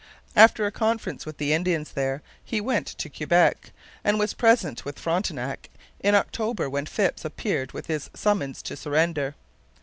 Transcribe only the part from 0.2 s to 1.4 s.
After a conference with